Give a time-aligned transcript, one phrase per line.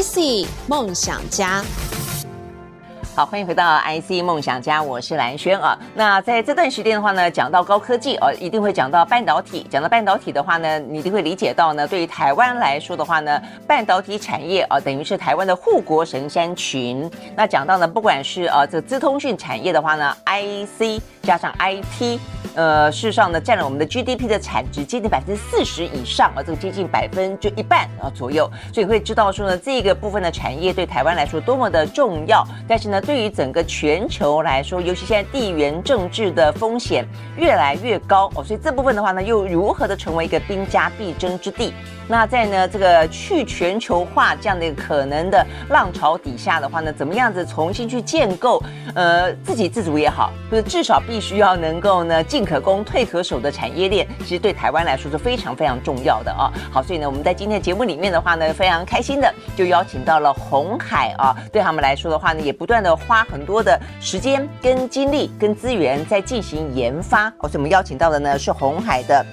[0.00, 1.62] IC 梦想家。
[3.14, 5.78] 好，欢迎回到 IC 梦想家，我是兰萱啊。
[5.94, 9.66] 那在这段时间的话呢，讲到高科技哦，一定会讲到半导体。
[9.68, 17.10] 讲到半导体的话呢，你一定会理解到呢，对于台湾来说的话呢，半导体产业啊，等于是台湾的护国神山群。
[17.36, 22.18] 那讲到呢，不管是呃这资通讯产业的话呢，IC 加上 IT。
[22.56, 32.44] 呃，事实上呢，占了我们的 GDP 的产值接近百分之四十以上啊，这个接近百分之一半啊左右，所以会知道说呢，这个部分的产业对台湾来说多么的重要。
[32.66, 41.72] 但是呢，对于整个全球来说，尤其现在地缘政治的风险越来越高哦，所以这部分的话呢，又如何的成为一个兵家必争之地？
[42.10, 48.60] 那在呢这个去全球化这样的一个可能的浪潮底下的话呢，怎么样子重新去建构
[48.96, 56.50] 呃自给自足也好，就是至少必须要能够呢进可攻退可守的产业链，其实对台湾来说是非常非常重要的啊。
[56.72, 67.28] 好，所以呢我们在今天的节目里面的话呢，非常开心的就邀请到了红海啊，对他们来说的话呢，也不断的花很多的时间跟精力跟资源在进行研发。
[67.38, 69.24] 哦，所以我们邀请到的呢是红海的。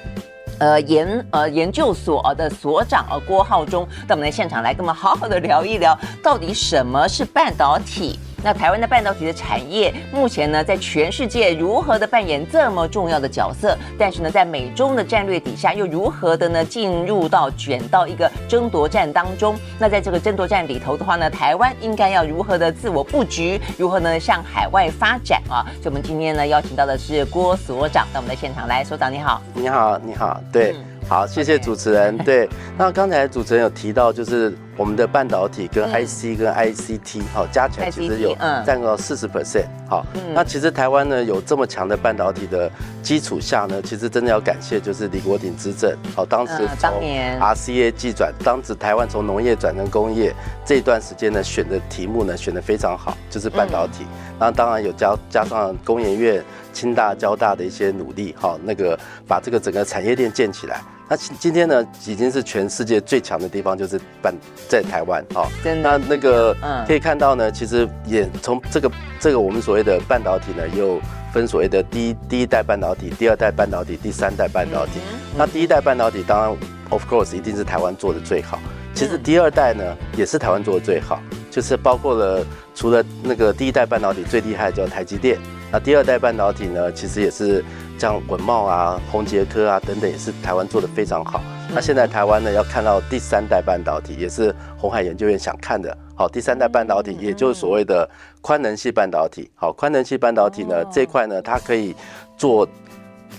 [0.60, 8.20] 呃研呃研究所的所长呃郭浩中到我们的现场来跟我们好好的聊一聊，到底什么是半导体？
[8.48, 13.78] 那台湾的半导体的产业目前呢，在全世界如何的扮演这么重要的角色？
[14.00, 19.54] 但是呢，在美中的战略底下，又如何的呢进入到卷到一个争夺战当中？
[19.78, 23.60] 那在这个争夺战里头的话呢，台湾应该要如何的自我布局？
[23.78, 25.68] 如何呢向海外发展啊？
[25.82, 30.72] 所以我们今天呢邀请到的是郭所长到我们的现场来，所长你好，你好，你好，对。
[30.72, 32.18] 嗯好，谢谢主持人。
[32.18, 39.66] 对，那刚才主持人有提到，就是我们的半导体跟 IC 跟 ICT 好加起来其实有占个四十 percent。
[39.90, 42.70] 好，那其实台湾呢有这么强的半导体的
[43.02, 45.98] 基础下呢，其实真的要感谢就是李国鼎执政。
[46.16, 46.92] 好，当时从
[47.40, 50.32] RCA 技转，当时台湾从农业转成工业
[50.64, 54.06] 这一段时间呢，选的题目呢选的非常好，就是半导体。
[54.38, 60.82] 那当然有加加上工研院、清大、交大的一些努力，好，那个把这个整个产业链建起来。
[61.10, 64.36] 那今天呢，已经是全世界最强的地方，就是半
[64.68, 65.48] 在台湾啊。
[65.64, 65.98] 真的。
[65.98, 66.54] 那那个
[66.86, 71.00] 可以看到呢，其实也从这个这个我们所谓的半导体呢，又
[71.32, 75.00] 分所谓的第一第一代半导体、第二代半导体、第三代半导体。
[75.38, 76.58] 那第一代半导体当然
[76.90, 78.60] ，of course，一定是台湾做的最好。
[78.94, 82.46] 其实第二代呢，也是台湾做的最好，就是包括了
[82.76, 85.40] 除了那个第一代半导体最厉害叫台积电，
[85.72, 87.64] 那第二代半导体呢，其实也是。
[87.98, 91.42] 像文茂啊、宏杰科啊等等，也是台湾做的非常好。
[91.74, 95.96] 那现在台湾呢，要看到第三代半导体，也是红海研究院想看的。
[96.16, 98.10] 好，第三代半导体，也就是所谓的
[98.42, 99.50] 宽能系半导体。
[99.56, 101.96] 好，宽能系半导体呢，这一块呢，它可以
[102.38, 102.68] 做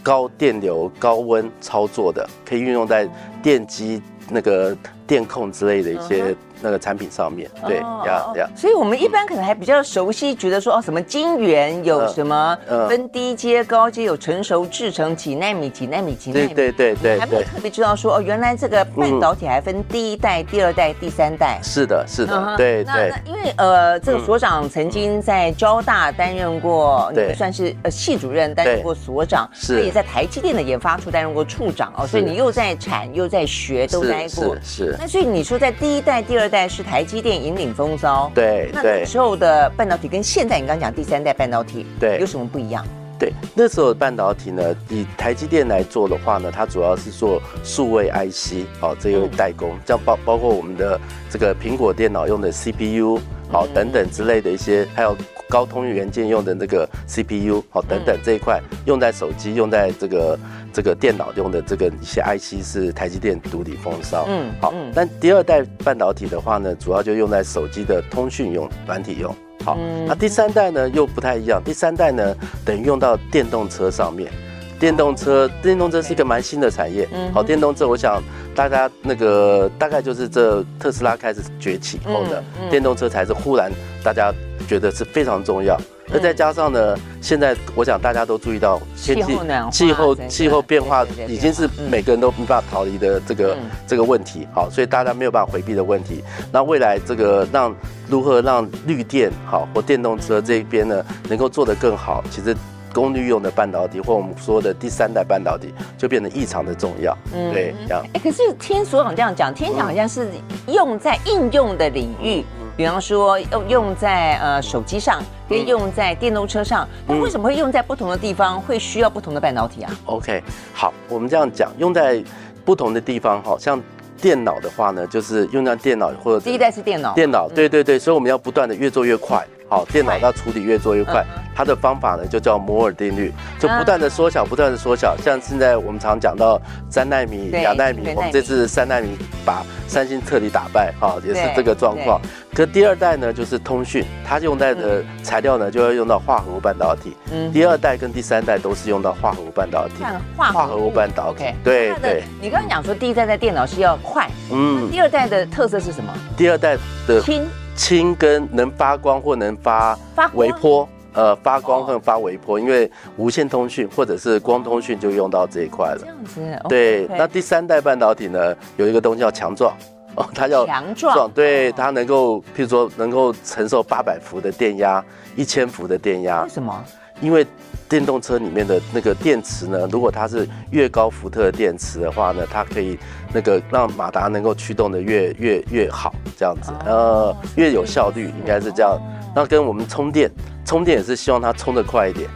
[0.03, 3.09] 高电流、高温操作的，可以运用在
[3.43, 4.77] 电机那个
[5.07, 6.37] 电控之类的一些。
[6.61, 8.49] 那个产品上面，对呀呀。
[8.55, 12.57] 所以我们一般可能还比较熟悉，觉得说哦，什么晶圆有什么
[12.89, 21.61] 分低阶、高阶，有成熟制成几纳米、几纳米、几纳米，对对对对，还没有特别知道说哦，原来这个半导体还分第一代、第二代、第三代。
[21.63, 23.11] 是的，是的，对对。
[23.11, 34.57] 那因为呃，这个所长曾经在交大担任过，你算是呃系主任，担任过所长，是，也在台积电的研发处担任过处长哦，所以你又在产又在学，都待过。
[34.63, 34.97] 是。
[34.99, 42.85] 那所以你说在第一代、第二代是台积电引领风骚，对，那那时候的半导体跟现在你刚刚讲第三代半导体，对，有什么不一样？
[43.19, 53.19] 对，那时候的半导体呢，以台积电来做的话呢，它主要是做数位 IC，好，这个代工，像包包括我们的这个苹果电脑用的 CPU，
[53.51, 55.17] 好，等等之类的一些，还有
[55.49, 60.39] 高通元件用的那个 CPU，好，等等这一块用在手机，用在这个。
[60.71, 69.77] 这个电脑用的这个一些 IC 是台积电独领风骚，嗯，好，但第二代半导体的话呢，主要就用在手机的通讯用、软体用，好，
[70.07, 72.37] 那第三代呢又不太一样，第三代呢
[72.67, 74.31] 等于用到电动车上面，
[74.79, 78.23] 电动车，电动车是一个蛮新的产业，好，电动车，我想
[78.55, 83.73] 大家那个大概就是这特斯拉开始崛起后呢电动车才是忽然
[84.05, 84.33] 大家
[84.69, 85.77] 觉得是非常重要。
[86.11, 89.39] 那再加上呢，现在我想大家都注意到天气
[89.71, 93.57] 气候气候变化已经是每个人都没办法逃离的这个
[93.87, 96.23] 这个问题，好，所以大家没有办法回避的问题。
[96.51, 97.75] 那未来这个让
[98.09, 102.57] 如何让绿电好或电动车这一边呢，能够做得更好，其实
[102.93, 107.17] 功率用的半导体或我们说的第三代半导体就变得异常的重要。
[107.35, 108.05] 嗯，对，这样。
[108.15, 110.29] 哎，可是听所长这样讲，听起来好像是
[110.67, 112.45] 用在应用的领域。
[112.77, 120.41] 比方说用用在呃手机上，跟用在电动车上，那为什么会用在不同的地方，会需要不同的半导体啊？OK，
[120.73, 122.23] 好，我们这样讲，用在
[122.65, 123.83] 不同的地方，好像
[124.23, 129.45] 电脑的话呢，就是用在电脑或者第一代是电脑，电脑，对对对，所以我们要不断的越做越快。
[129.69, 131.27] 好，电脑要处理越做越快，
[131.59, 135.17] 它的方法呢就叫摩尔定律，就不断的缩小，不断的缩小。
[135.17, 136.57] 像现在我们常讲到
[136.89, 142.21] 三纳米、两纳米，我们这次三纳米把三星彻底打败，哈，也是这个状况。
[142.55, 147.17] 可第二代呢就是通讯，它用在的材料呢就要用到化合物半导体。
[147.33, 150.05] 嗯，第二代跟第三代都是用到化合物半导体。
[150.37, 152.23] 化合物半导体，对对。
[152.41, 156.15] 你刚刚讲说第一代在电脑是要快，嗯，第二代的特色是什么？
[156.37, 156.77] 第二代
[157.09, 157.45] 的轻。
[157.75, 159.97] 氢跟能发光或能发
[160.35, 165.99] 微波，呃，发光和发微波，因为无线通讯或者是光通讯就用到这一块了。
[166.01, 167.07] 这样子，对。
[167.09, 169.75] 那第三代半导体呢，有一个东西叫强壮，
[170.15, 176.43] 哦，它叫强壮，对，它能够，譬如说能够承受八百伏的电压，一千伏的电压。
[176.43, 176.85] 为什么？
[177.21, 177.45] 因为
[177.89, 182.97] 电动车里面的那个电池呢，如果它是越高伏特的电池的话呢，它可以
[183.33, 188.97] 那个让马达能够驱动的越越越好，这样子，呃，越有效率，应该是这样。
[189.35, 190.31] 那跟我们充电，
[190.65, 192.29] 充电也是希望它充得快一点。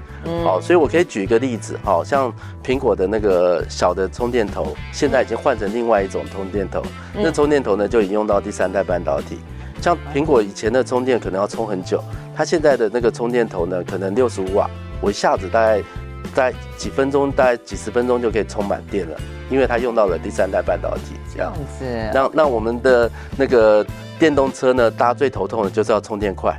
[0.44, 6.81] 好，所以我可以举一个例子，好像苹果的那个小的充电头，现在已经换成另外一种充电头，
[7.12, 9.39] 那充电头呢就已经用到第三代半导体。
[9.81, 12.00] 像苹果以前的充电可能要充很久，
[12.37, 15.83] 它现在的那个充电头呢，可能六十五瓦，我一下子大概
[16.33, 19.19] 在几分钟，大概几十分钟就可以充满电了，
[19.50, 21.17] 因为它用到了第三代半导体。
[21.35, 21.85] 这样子，
[22.15, 23.85] 那那我们的那个
[24.22, 26.56] 电动车呢，大家最头痛的就是要充电快，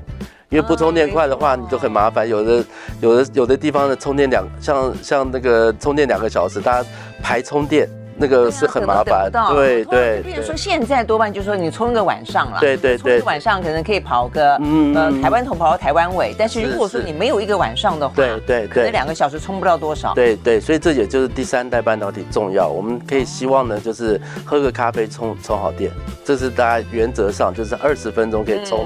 [0.50, 2.28] 因为不充电快的话，你就很麻烦。
[2.28, 2.66] 有的
[3.00, 6.90] 有的有的地方的充电两，像像那个充电两个小时，大家
[7.22, 7.88] 排充电。
[8.18, 10.22] 那个是很麻烦，对对。
[10.24, 14.56] 比如说现在多半就是说你充一个晚上了，对对对，充一个晚上可能可以跑个
[14.96, 20.14] 呃台湾头跑到台湾尾，但是如果说你没有一个晚上的话，对对对，可能两个小时充不到多少。
[20.14, 22.68] 对对，所以这也就是第三代半导体重要。
[22.68, 25.92] 我们可以希望呢，就是喝个咖啡充充好电，
[26.24, 28.86] 这是大家原则上就是二十分钟可以充。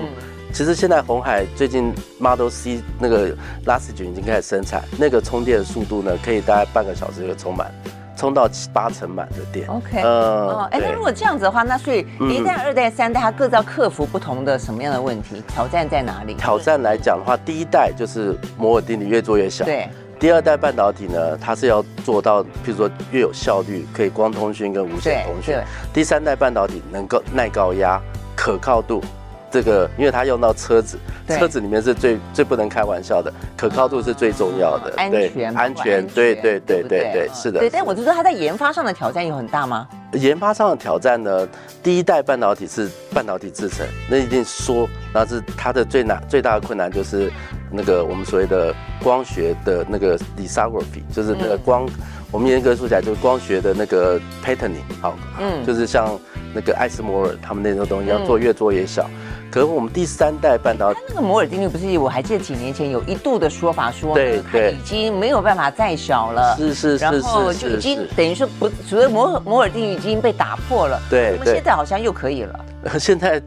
[0.54, 3.36] 其实现在红海最近 Model C 那个
[3.66, 7.70] 拉斯卷已经开始生产，那个充电的速度呢，可以大概半个小时就充满。
[8.18, 15.42] 充到七八成满的电，OK，哦，哎，那如果这样子的话，那所以一代、二代、三代，它各自要克服不同的什么样的问题？
[15.48, 16.34] 挑战在哪里？
[16.34, 19.88] 挑战来讲的话，第一代就是摩尔定律越做越小，对。
[20.20, 25.56] 第二代半导体呢，它是要做到，譬如说越有效率，可以光通讯跟无线通讯。
[25.94, 28.02] 第三代半导体能够耐高压、
[28.36, 29.00] 可靠度。
[29.50, 30.98] 这个，因为它用到车子，
[31.28, 37.60] 车子里面是最最不能开玩笑的，可靠度是最重要的，安全，安全，对对对对对，是的。
[37.60, 39.88] 对，但我就说它在研发上的挑战有很大吗？
[40.14, 41.48] 研发上的挑战呢，
[41.84, 47.30] 第一代半导体是半导体制成，那一定说，那是它的最难最大的困难就是
[47.72, 48.74] 那个我们所谓的
[49.04, 51.86] 光学的那个 lithography，就是那个光，
[52.32, 56.18] 我们严格说起来就是光学的那个 patterning，好，嗯，就是像
[56.54, 59.10] 那个艾斯摩尔他们那种东西要做越做越小。
[59.50, 61.98] 可是我们第三代半导体，那个摩尔定律不是？
[61.98, 72.60] 我还记得几年前有一度的说法说，对对，已经没有办法再小了，是是是，然后就已经等于说不，所谓摩摩尔定律已经被打破了，对，我们现在好像又可以了。
[73.00, 73.42] 现在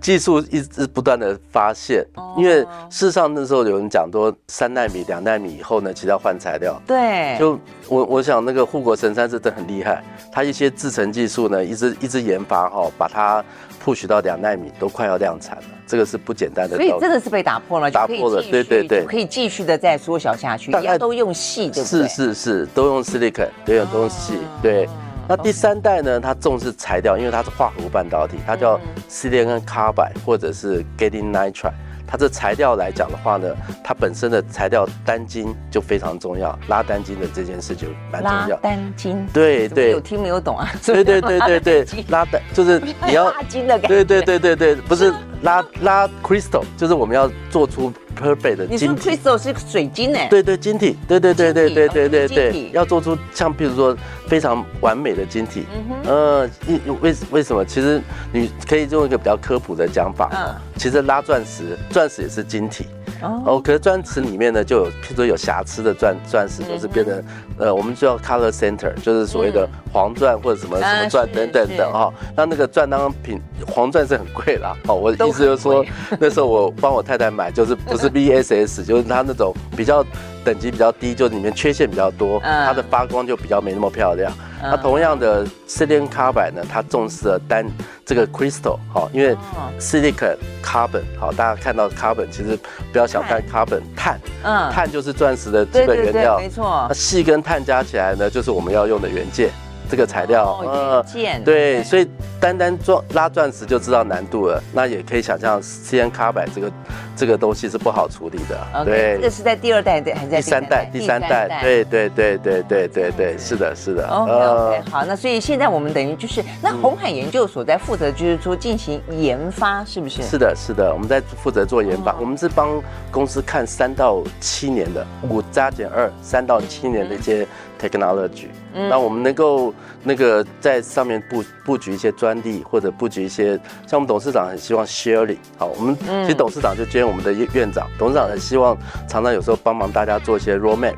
[0.00, 2.04] 技术一直不断的发现，
[2.36, 6.80] 因为事实上那时候有人讲说三纳米、两纳米以后呢，其实要换材料。
[6.86, 13.44] 对，就我我想那个护国神山是真的很厉害，他一些制程技术呢，一直一直研发哈，把它。
[13.82, 16.76] Push 到两纳米都快要量产了，这个是不简单的。
[16.76, 20.70] 所以真的是被打破了，打破了，对对对，可以继续的再缩小下去。
[20.70, 22.06] 大家都用细，对不对？
[22.06, 24.38] 是是是，都用 silicon，都用都用矽。
[24.62, 24.88] 对，
[25.28, 26.20] 那第三代呢？
[26.20, 31.72] 它重视材料，因为它是化合物半导体，它叫 silicon carbide 或者是 gallium nitride。
[32.10, 33.46] 它这材料来讲的话呢，
[33.84, 38.56] 它本身的材料单筋就非常重要，拉单筋的这件事就蛮重要。
[38.56, 40.68] 拉单筋，对对，有听没有懂啊？
[40.84, 43.88] 对对对对对，拉单就是你要 拉筋的感觉。
[43.88, 49.10] 对对对对对，不是拉拉 crystal，就是我们要做出 perfect 的晶体。
[49.10, 50.28] 你说 crystal 是水晶哎？
[50.28, 55.66] 对对，晶体，对对对对对对对对，要做出像比如说非常完美的晶体。
[55.74, 56.10] 嗯哼。
[56.10, 57.64] 呃，因为为什么？
[57.64, 58.00] 其实
[58.32, 60.30] 你可以用一个比较科普的讲法。
[60.32, 60.54] 嗯。
[60.76, 61.76] 其实拉钻石。
[61.90, 62.86] 钻石也是晶体
[63.22, 67.22] 哦，可是钻石里面呢，就有譬如说有瑕疵的钻钻石，就是变成
[67.58, 72.12] 呃，我们叫 color center，就是所谓的黄钻或者什么什么钻等等的哈。
[72.36, 75.84] 那那个钻当品黄钻是很贵啦，哦，我的意思就是说，
[76.18, 80.04] 那时候我帮我太太买，就是不是 VSS，就是它那种比较
[80.44, 84.32] 等级比较低，就是里面缺陷比较多，它的发光就比较没那么漂亮。
[84.62, 87.66] 那同样的 silicon carbide 呢，它重视了单
[88.04, 89.36] 这个 crystal 好，因为
[89.78, 92.58] silicon carbon 好，大家看到 carbon 其实
[92.92, 96.86] 不要小看 carbon 碳，嗯，碳就是钻石的基本原料，没错。
[96.88, 99.50] 那细跟碳加起来呢，就是我们要用的元件。
[99.90, 102.08] 这个材料，哦，元件，对，所以
[102.40, 106.72] 单单钻拉钻石就知道难度了，那也可以想象 Silicon Carbide 这个
[107.14, 108.84] 这个东西是不好处理的。
[108.84, 110.90] 对，这是在第二代对还是在第三代？
[110.90, 114.08] 第三代，对对对对对对对，是的，是的。
[114.08, 120.22] OK OK，好，那所以现在我们等于就是那红海研究所在负责就是说进行研发，是不是？
[120.22, 127.46] 是的，是的，我们在负责做研发，我们是帮公司看三到七年的五加减二三到七年的一些。
[127.80, 138.76] technology，嗯那我们能够那个在上面布布局一些专利，或者布局一些，像我们董事长很希望 sharing，好，我们其实董事长就兼我们的院长，董事长很希望
[139.08, 140.94] 常常有时候帮忙大家做一些 roadmap，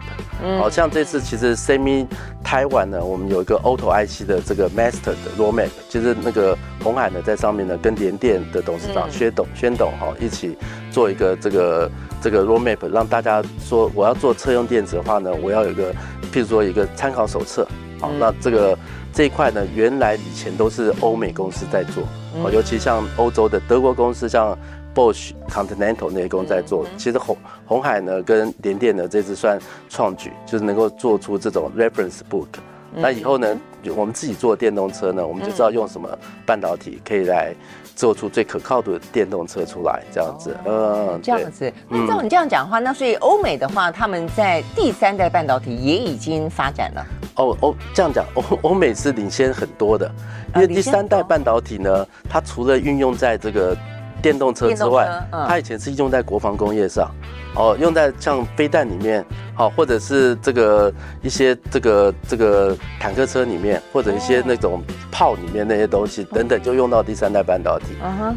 [0.59, 2.07] 好像这次其实 semi
[2.45, 10.57] Taiwan 呢，我们有一个 auto IC 的这个 master 的 roadmap，其实那个鸿海呢在上面呢跟联电的董事长薛董宣董哈一起
[10.91, 15.93] 做一个这个这个 roadmap，让大家说我要做车用电子的话呢，我要有一个。
[16.33, 17.69] 譬如说一个参考手册，
[18.01, 18.75] 好，那这个
[19.13, 22.03] 这一块呢，原来以前都是欧美公司在做，
[22.43, 24.57] 哦，尤其像欧洲的德国公司，像
[24.95, 26.87] Bosch、Continental 那些公司在做。
[26.97, 32.49] 其实红红海呢跟联电呢这次算创举，就是能够做出这种 reference book。
[32.95, 33.59] 那以后呢，
[33.97, 36.09] 我们自己做电动车呢，我们就知道用什么
[36.47, 37.55] 半导体可以来。
[37.95, 41.71] 做出最可靠的电动车出来，这样子，嗯，这样子。
[41.91, 47.07] 那照你这样讲的话，那所以欧美的话，他们在第三代半导体也已经发展了。
[47.37, 50.11] 哦哦，这样讲，欧 欧美是领先很多的，
[50.55, 53.77] 因为第三代半导体呢，它除了运用在这个
[54.23, 57.11] 电动车之外，它以前是用在国防工业上。
[57.55, 59.23] 哦，用在像飞弹里面，
[59.55, 67.89] 好，或者是这个一些这个这个坦克车里面，或者一些那种炮里面那些东西等等，就用到第三代半导体。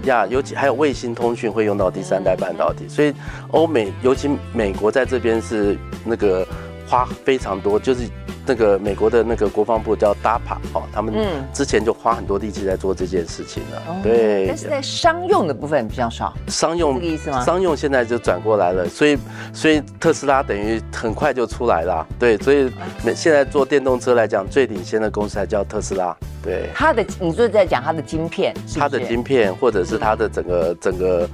[0.03, 3.13] 呀，尤其还有卫星通讯会用到第三代半导体，所以
[3.51, 6.45] 欧美尤其美国在这边是那个
[6.87, 8.01] 花非常多，就是。
[8.47, 11.15] 那个美国的那个国防部叫 DARPA 哦，他们
[11.51, 13.81] 之前就花很多力气在做这件事情了。
[13.89, 16.31] 嗯、对，但是在商用的部分比较少。
[16.47, 17.43] 商用这个意思吗？
[17.43, 19.17] 商用现在就转过来了，所以
[19.51, 22.07] 所以特斯拉等于很快就出来了。
[22.19, 22.71] 对，所以
[23.15, 26.15] 现在做电动车来讲，最领先的公司还叫特斯拉。
[26.43, 31.27] 对，它的你说在讲它的晶片，它的晶片或者是它的整个整个。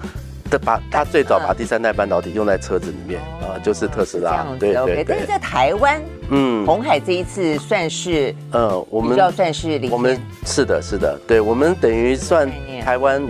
[0.57, 4.45] 把 它最早把第三代半导体用在车子里面啊，就是特斯拉。
[4.59, 5.03] 对对。
[5.03, 9.91] 但是在台湾，嗯，红海这一次算是，嗯，我们要算是领。
[9.91, 12.49] 我们是的，是的，对，我们等于算
[12.83, 13.21] 台湾。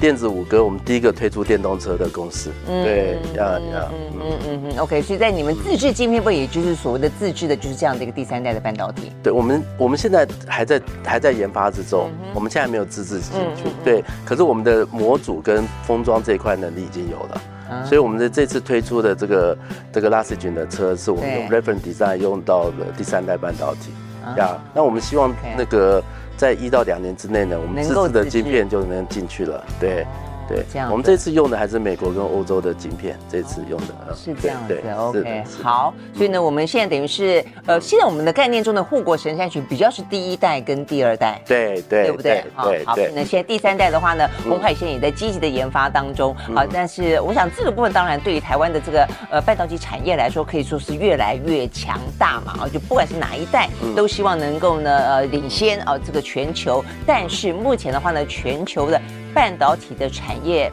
[0.00, 9.12] 电子五哥，我们第一个推出电动车的公司，嗯、对，呀呀，嗯嗯嗯嗯，OK，所以在你们自制晶片不也就是所谓的自制的，就是这样的一个第三代的半导体？
[9.22, 19.58] 对，我们我们现在还在还在研发之中，嗯、我们现在没有自制进去，嗯、对，可是我们的模组跟封装这一块能力已经有了，嗯、所以我们的这次推出的这个
[19.92, 23.90] 这个 Luxgen 的车，是我们用 reference design 用到的第三代半导体，
[24.38, 26.02] 呀、嗯，那我们希望那个。
[26.40, 29.62] 在一到两年之内呢，我们自制的晶片就能进去了。
[29.78, 30.06] 对。
[30.50, 30.90] 对，这样。
[30.90, 34.74] 我们这次用的还是美国跟欧洲的晶片，这次用的是这样子。
[34.82, 35.94] 对，OK，好。
[36.14, 41.40] 所以呢，我们现在等于是，呃，现在我们的概念中的护国神山群比较是第一代跟第二代。
[41.46, 42.44] 对对，对不对？
[42.64, 42.84] 对。
[42.84, 46.34] 好，那现在第三代的话呢，红海现在也在积极的研发当中。
[46.54, 52.64] 好，但是我想这个部分当然对于台湾的这个呃半导体产业来说，可以说是越来越强大嘛。
[52.64, 56.84] 啊，就不管是哪一代，都希望能够呢呃领先啊这个全球。
[57.06, 59.00] 但是目前的话呢，全球的。
[59.34, 60.70] 半导体的产业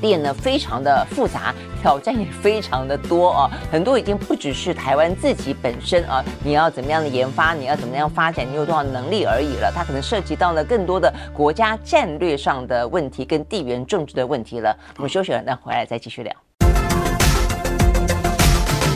[0.00, 14.76] 链呢，非常的复杂，挑战也非常的多啊，很多已经不只是台湾自己本身啊，你要怎么样的研发，你要怎么样发展，你有多少能力而已了，它可能涉及到了更多的国家战略上的问题跟地缘政治的问题了。
[14.96, 16.34] 我们休息了，那回来再继续聊。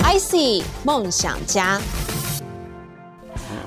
[0.02, 1.80] IC 梦想家。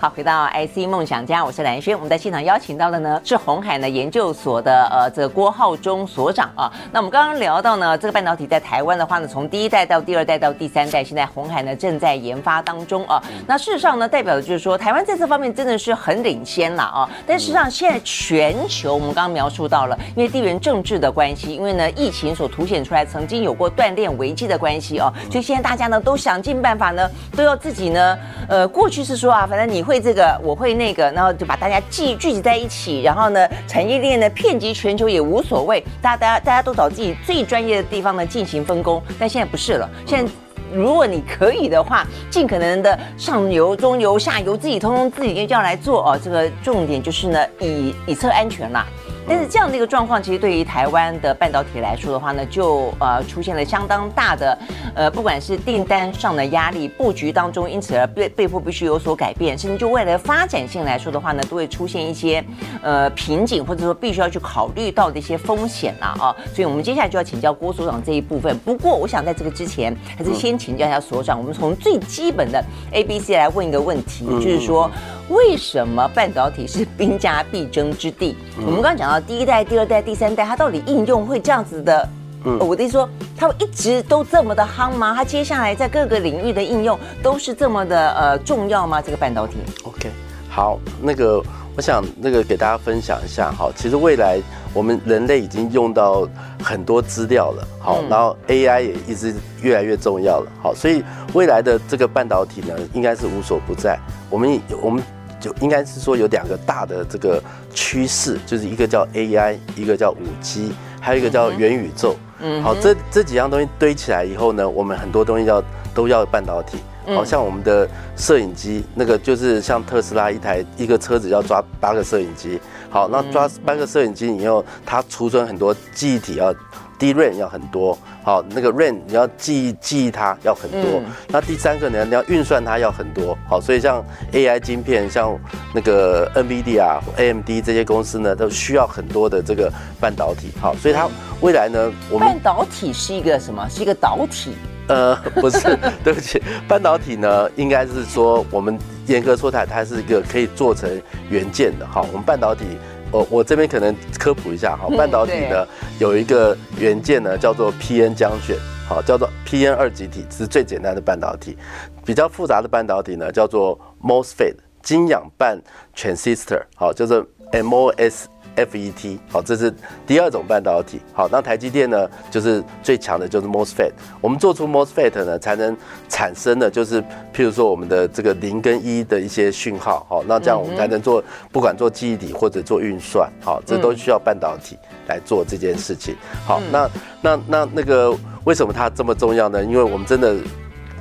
[0.02, 1.96] 好，回到 IC 梦想家，我是兰轩。
[1.96, 6.74] 我们在现场邀请到的呢是红海呢研究所的呃这个郭浩中所长啊。
[6.92, 13.22] 那我们刚刚聊到呢，这个半导体在台湾的话呢，从第一代到第二代到第三代，现在红海呢正在研发当中啊。
[13.46, 17.08] 那事实上呢，代表的就是说台湾在这方面真的是很领先了啊。
[17.28, 28.18] 但事实上，现在全球我们刚刚描述到了，因为地缘政治的关系，因为呢疫情所凸显出来曾经有过断链危机的关系哦，所以现在大家呢都想尽办法呢，都要自己呢，
[28.50, 29.91] 呃，过去是说啊，反正你会。
[29.92, 39.04] 会这个，我会那个，然后就把大家聚聚集在一起，然后呢，产业链呢遍及全球也无所谓，大家大家大家都找自己最专业的地方呢进行分工。
[39.20, 40.32] 但现在不是了，现在
[40.74, 46.18] 如果你可以的话，尽可能的上游、中游、下游自己通通自己就要来做哦。
[46.24, 48.88] 这个重点就是呢，以以测安全啦。
[49.28, 54.58] 但是这样的一个状况，其实对于台湾的半导体来说的话呢，就呃出现了相当大的
[54.94, 62.44] 呃，不管是订单上的压力，布局当中，因此而被被迫必须有所改变，甚至就未来发展性来说的话呢，都会出现一些
[62.82, 66.36] 呃瓶颈，或者说必须要去考虑到的一些风险了啊。
[66.54, 68.58] 所以，我们接下来就要请教郭所长这一部分。
[68.60, 72.62] 不过，我想在这个之前，还是先请教一下所长，我们从最基本的
[72.92, 74.92] A、B、C 来问一个问题，就是说。
[75.30, 78.36] 为什么半导体是兵家必争之地？
[78.58, 82.10] 嗯、我们刚刚讲到第一代、第二代、第三代，它到底应用会这样子的？
[82.44, 85.14] 嗯，我的意思说，它会一直都这么的夯吗？
[85.16, 89.02] 它接下来在各个领域的应用都是这么的呃重要吗？
[89.02, 90.10] 这个半导体？OK，
[90.50, 91.42] 好，那个
[91.76, 94.40] 我想那个给大家分享一下哈，其实未来
[94.74, 96.28] 我们人类已经用到
[96.62, 104.00] 很多资料了，好，嗯、然后 AI 也一直越来越重要了，好，所以未来的这个半导体呢，应该是无所不在。
[104.30, 105.04] 我们我们。
[105.42, 107.42] 就应该是说有两个大的这个
[107.74, 112.16] 趋势，就是一个叫 AI，一个叫五 G，还有一个叫元宇宙。
[112.42, 115.64] 嗯，好，这这几样东西堆起来以后呢，我们很多东西要
[115.96, 116.78] 都要半导体。
[117.08, 122.60] 好像我们的摄影机，那个就是像特斯拉一台一个车子要抓八个摄影机。
[122.90, 126.54] 好，那抓八个摄影机以后，它储存很多记忆体要。
[127.02, 135.36] DRAM 要很多，好，那个 RAM 你要记忆记忆它要很多，嗯、那第三个呢，你要运算它要很多，好，所以像 AI 晶片，像
[135.74, 141.10] 那个 NVIDIA、AMD 这些公司呢，都需要很多的这个半导体，好，所以它
[141.42, 143.68] 未来呢，我们半导体是一个什么？
[143.68, 144.54] 是一个导体？
[144.88, 150.90] 呃，不是， 对不起，半导体呢，应该是说我们严格说它，它是一个可以做成
[151.30, 152.66] 元件的，好，我们半导体。
[153.12, 155.68] 我我这边可能科普一下哈，半导体呢
[156.00, 158.56] 有一个元件呢叫做 PN 浆选，
[158.88, 161.58] 好，叫做 PN 二极体，是最简单的半导体。
[162.06, 165.62] 比较复杂的半导体呢叫做 MOSFET 晶氧半
[165.94, 167.22] transistor，好，就是
[167.52, 168.28] MOS。
[168.56, 169.74] FET 好，这是
[170.06, 171.00] 第二种半导体。
[171.14, 173.92] 好，那台积电呢，就是最强的，就是 MOSFET。
[174.20, 175.76] 我们做出 MOSFET 呢，才能
[176.10, 177.02] 产生的，就是
[177.34, 180.06] 譬如说我们的这个零跟一的一些讯号。
[180.10, 184.78] 好，那这样我们才能做，不管做记忆体或者做运算，好，这都需要半导体
[185.08, 186.16] 来做这件事情。
[186.46, 186.90] 好，那
[187.22, 189.64] 那那那个为什么它这么重要呢？
[189.64, 190.36] 因为我们真的。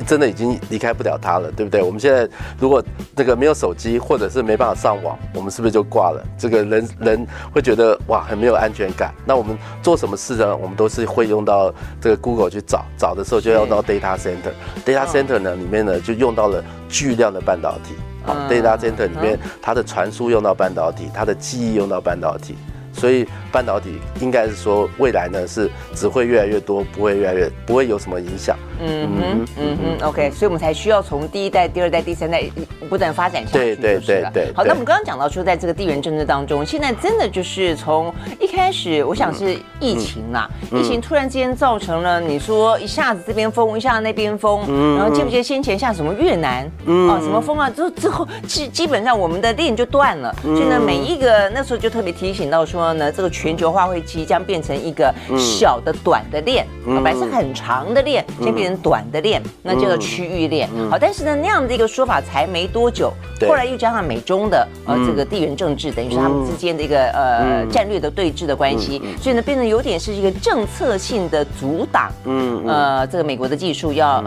[0.07, 1.83] 真的已经离开不了它了，对不对？
[1.83, 2.83] 我们现在如果
[3.15, 6.25] 这个没有手机，或者是没办法上网，我们是不是就挂了？
[6.39, 9.15] 这个人人会觉得哇，很没有安全感。
[9.25, 10.57] 那我们做什么事呢？
[10.57, 17.95] 我们都是会用到这个 Google 去找，找的时候就要用到 data center，data center 呢里面呢就用到了巨量的半导体。
[18.23, 22.55] 好，data center 里面它的传输用到半导体，它的记忆用到半导体。
[22.93, 28.57] 所以半导体应该是说未来呢是只会越来越多，不会越来越不会有什么影响。
[28.83, 32.43] 嗯哼嗯哼，OK，所以我们才需要从第一代、第二代、第三代
[32.89, 33.59] 不断发展下去。
[33.59, 34.53] 对对对对。
[34.55, 44.61] 好，那我们刚刚讲到说，在这个地缘政治当中，现在真的就是从一开始，我想是疫情啦，疫情突然之间造成了你说一下子这边封，一下子那边封，
[44.97, 46.65] 然后记不记得先前像什么越南
[47.09, 50.35] 啊什么封啊，之之后基基本上我们的链就断了。
[50.43, 58.81] 所以呢，每一个那时候就特别提醒到说呢，这个全球化会即将变成一个小的短的链，本来是很长的链，先变成。
[58.83, 60.67] 短的链，那叫做区域链。
[60.91, 63.13] 好，但是呢，那样的一个说法才没多久，
[63.47, 72.11] 后来又加上美中的呃这个地缘政治，等于是他们之间的一个呃战略的对峙的关系，所以呢，变成有点是一个政策性的阻挡。
[72.25, 74.25] 嗯，呃，这个美国的技术要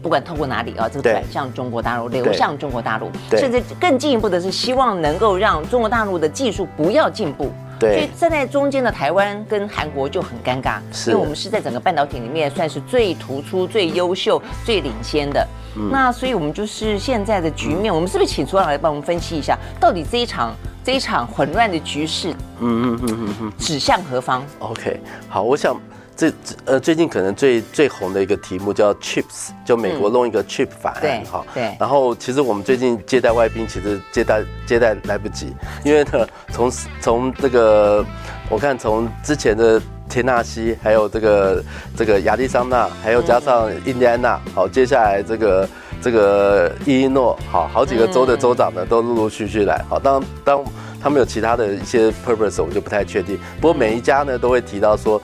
[0.00, 7.50] 不管透过哪里啊，这个转向中国大陆，流向中国大陆，甚至更进一步的是希望能够让中国大陆的技术不要进步。
[7.90, 15.46] 所以站在中间的台湾跟韩国就很尴尬，因为我们是在整个半导体里面算是最突出、最优秀、最领先的。
[15.90, 25.74] 那所以我们就是现在的局面，我们是不是请所长来帮我们分析一下，到底这一场这一场混乱的局势，嗯嗯嗯嗯嗯，指向何方？OK，好，我想。
[26.14, 26.30] 这
[26.66, 31.44] 呃，最近可能最最红的一个题目叫 Chips，就美国弄一个 Chip 法案哈。
[31.54, 31.74] 对。
[31.80, 36.70] 然后其实我们最近接待外宾，其实接待接待来不及，因为呢，从
[37.00, 38.04] 从这个
[38.50, 41.64] 我看从之前的田纳西，还有这个
[41.96, 45.68] 这个亚利桑那，还有加上印第安纳，好，接下来这个
[46.02, 49.82] 这个伊利诺，好，好几个州的州长呢都陆陆续续来。
[49.88, 50.64] 好，当当
[51.02, 53.38] 他们有其他的一些 purpose，我就不太确定。
[53.60, 55.20] 不过每一家呢都会提到说。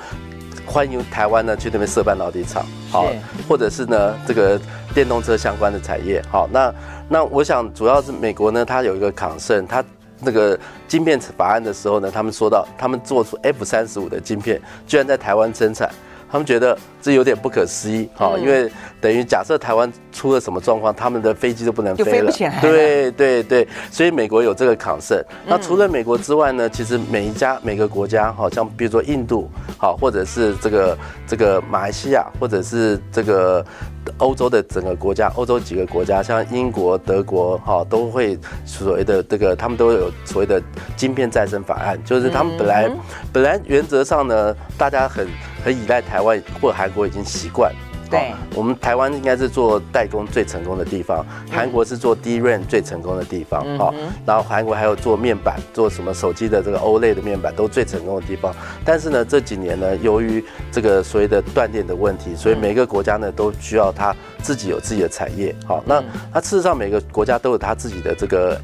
[0.69, 3.11] 欢迎台湾呢去那边设半导体厂，好，
[3.49, 4.61] 或者是呢这个
[4.95, 6.73] 电动车相关的产业，好，那
[7.09, 9.83] 那我想主要是美国呢，它有一个 concern，它
[10.21, 15.91] 那个晶片法案的时候呢，他们说到他们做出 F 三十五的晶片，居然在台湾生产，
[16.31, 22.61] 他们觉得这有点不可思议，好，因为等于假设台湾出了什么状况，他们的飞机都不能飞了，飞不起来。
[22.61, 25.23] 对对对，所以美国有这个 concern。
[25.47, 33.65] 那除了美国之外呢，其实每一家每个国家，好像比如说印度，好，或者是这个这个马来西亚，或者是这个
[34.19, 40.61] 欧洲的整个国家，欧洲几个国家，像英国、德国，哈，都会所谓的这个，他们都有所谓的
[40.95, 42.91] 晶片再生法案，就是他们本来
[43.33, 45.27] 本来原则上呢，大家很。
[45.69, 47.71] 很依赖台湾或韩国已经习惯，
[48.09, 53.93] 对，我们台湾应该是做代工最成功的地方，韩国是做 DRAM 最成功的地方，好，
[54.25, 58.57] 然后韩国还有做面板，做什么手机的这个 OLED 的面板都最成功的地方。
[58.83, 66.03] 但是呢，这几年呢，由于这个所谓的断电的问题，所以每个国家呢都需要它自己有自己的产业，好，那
[66.33, 68.59] 它事实上每个国家都有它自己的这个。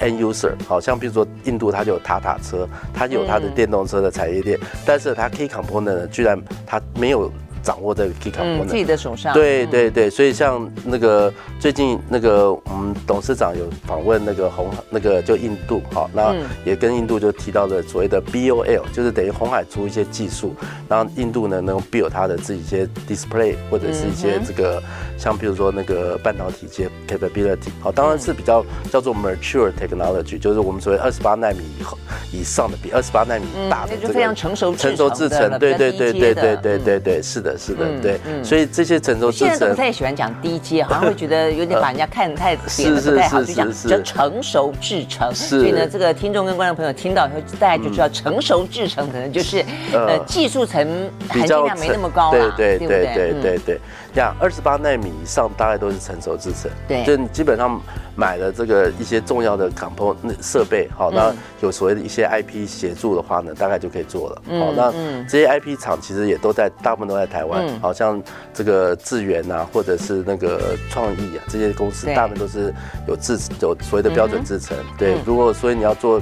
[0.00, 7.30] End user，好像比如说印度，它就有塔塔车，它有它的电动车的产业链，但是它 key component 呢，居然它没有。
[7.62, 9.32] 掌握这个 key component，自己的手上。
[9.32, 20.54] 对对对，所以像那个最近那个我们董事长有访问那个红那个就印度，好，那也跟印度就提到了所谓的 BOL，就是等于红海出一些技术，
[20.88, 24.82] 然后印度呢能够 build 它的自己一些 display 或者是一些这个
[25.18, 31.98] 像比如说那个半导体一些 capability，好，当然是比较叫做 mature technology，就是我们所谓二十八纳米以后
[32.32, 37.49] 以上的，比二十八纳米大的这个非常成熟成熟制程，对对对对对对对对，是的。
[37.56, 45.34] 是的，对，所以这些成熟制程，现在都不太喜欢讲低阶，好像会觉得有点把人家看得太扁了，不太好，就讲叫成熟制程。
[45.34, 52.78] 所以呢，这个听众跟观众朋友听到以后，大家就知道成熟制程可能就是呃技术层含金量没那么高，对对？
[52.78, 53.80] 对对对对。
[54.12, 57.80] 这样二十八纳米以上大概都是成熟制程，对，就基本上
[58.20, 64.42] 买了这个一些重要的 component 设备，好，那有所谓的一些 IP 协助的话呢，大概就可以做了。
[64.60, 64.92] 好，那
[65.26, 72.70] 这些 IP 厂其实也都在，大部分都在台湾，好像这个智源啊，或者是那个创意啊，这些公司大部分都是
[73.08, 74.76] 有制有所谓的标准制程。
[74.98, 76.20] 对，如果所以你要做。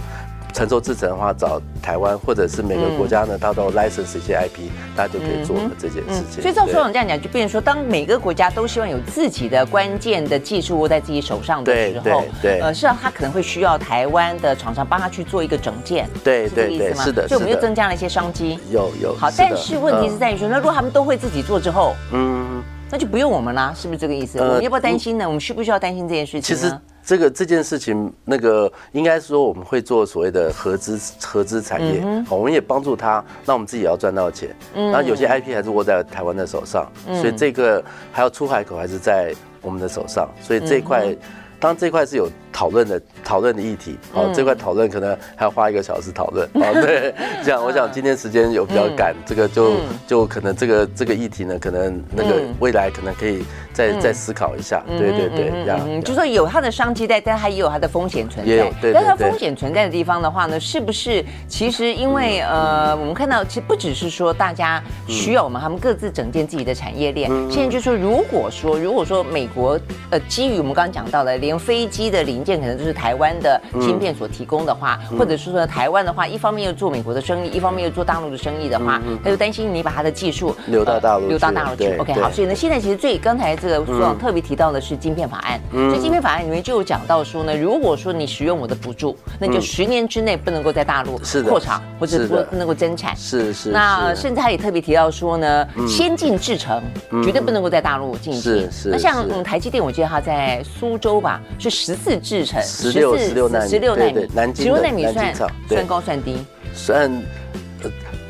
[0.59, 6.42] 成熟制成的话，找台湾或者是每个国家呢，它都 license 一些 IP，大家就可以做了这件事情。
[6.42, 18.59] 所以照所长这样讲，就变成说，当每个国家都希望有自己的关键的技术握在自己手上的时候，对，呃，实际上他可能会需要台湾的厂商帮他去做一个整件，对对对，是的，所以我们又增加了一些商机。
[18.71, 19.14] 有有。
[19.14, 24.40] 好，但是问题是在于说，那如果他们都会自己做之后，嗯，那就不用我们啦，是不是这个意思？
[24.40, 25.25] 我们要不要担心呢？
[25.25, 26.81] 我们需不需要担心这件事情呢？
[27.09, 34.55] 这个这件事情，那个应该说我们会做所谓的合资合资产业，嗯、我们也帮助他，那我们自己也要赚到钱。
[34.75, 41.18] 嗯，然后有些 IP 还是握在台湾的手上，嗯、所以这个还有出海口还是在我们的手上，所以这一块，嗯、
[41.59, 42.29] 当然这块是有。
[42.59, 49.75] 讨论的讨论的议题，好，这块讨论可能还要花一个小时讨论，啊，对， 这样，我想今天时间有比较赶，这个就
[50.09, 69.79] 就可能这个这个议题呢，可能那个未来可能可以再再思考一下，对对对，这样，就说有它的商机在，但它也有它的风险存在，对，但它风险存在的地方的话呢，是不是其实因为呃，我们看到其实不只是说大家需要我们他们各自整建自己的产业链，现在就是说，如果说如果说美国
[70.11, 72.44] 呃基于我们刚刚讲到的，连飞机的零。
[72.57, 81.97] 可能就是台湾的芯片所提供的话，或者是说台湾的话，一方面又做美国的生意，一方面又做大陆的生意的话，他就担心你把他的技术流到大陆，流到大陆去。
[81.99, 93.17] OK，好，所以呢，现在其实最刚才这个所长特别提到的是晶片法案，所以晶片法案里面就有讲到说呢，如果说你使用我的补助，那就十年之内不能够在大陆扩厂或者不不能够增产。
[93.17, 93.71] 是是。
[93.71, 96.83] 那甚至他也特别提到说呢，先进制程
[97.23, 98.43] 绝对不能够在大陆进行。
[98.43, 98.89] 是是。
[98.91, 102.62] 那像嗯台积电，我记得他在苏州吧，是十四制程。
[102.62, 106.38] 十六十六纳米，十六纳米，南京的南京厂，算高算低？
[106.74, 107.11] 算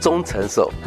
[0.00, 0.70] 中成熟，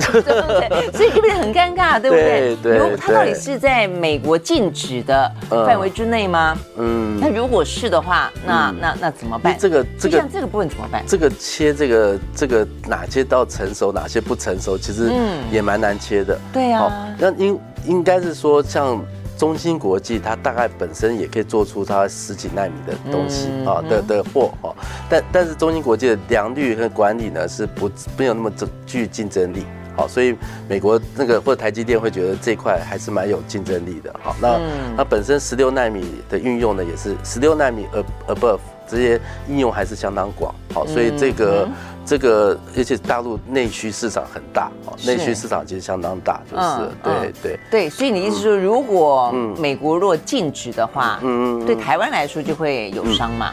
[0.93, 2.55] 所以是不是很尴尬，对不对？
[2.63, 6.57] 对，对它到底是在美国禁止的范围之内吗？
[6.77, 9.53] 嗯，那如果是的话，那那那怎么办？
[9.59, 11.03] 这个这个像这个部分怎么办？
[11.05, 15.11] 这个切这个这个哪些到成熟，哪些不成熟，其实
[15.51, 16.39] 也蛮难切的。
[16.53, 19.03] 对呀，那应应该是说像。
[19.41, 24.75] 中芯国际它大概本身也可以做出它十几纳米的东西啊的的货哦，
[25.09, 28.51] 但但是中芯国际的良率和管理呢是不没有那么
[28.85, 29.65] 具竞争力，
[29.97, 30.37] 好，所以
[30.69, 34.59] 美国那个或者台积电会觉得这块还是蛮有竞争力的，好，那
[34.97, 37.87] 那本身十六纳米的运用呢也是十六纳米
[38.27, 41.67] above 这些应用还是相当广，好，所以这个。
[42.05, 47.59] 这个，而且大陆内需市场很大哦，内需市场其实相当大，就是对对。
[47.69, 53.51] 对，所以你意思说，如果美国若禁止的话，嗯，对台湾来说就会有伤嘛？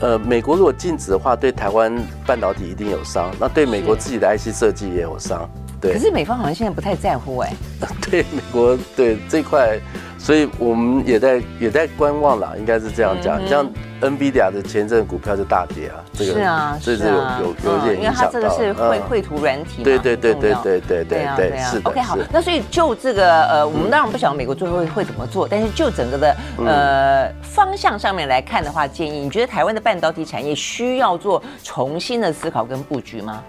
[0.00, 5.48] 呃，美国如果禁止的话，对台湾半导体一定有伤，那对美国自己的 IC 设计也有伤。
[5.82, 5.92] 对。
[5.92, 7.52] 可是美方好像现在不太在乎哎。
[8.10, 9.78] 对，美国对这块。
[10.18, 13.42] 所以我们也在也在观望啦，应该是这样讲。
[13.42, 13.68] 嗯、像
[14.00, 18.04] NVIDIA 的前阵股票就大跌啊，这个是啊，这是有有有点影响到。
[18.04, 21.90] 因为它这个是绘绘图软体嘛，对对对对对对对对，是的。
[21.90, 33.42] OK，好，那所以就这个呃，我们当然不晓得美国最后会会怎么做，但是就整个的呃方向上面来看的话，建议你觉得台湾的半导体产业需要做重新的思考跟布局吗？